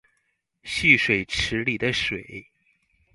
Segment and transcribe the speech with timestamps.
[0.63, 2.49] 蓄水池裡的水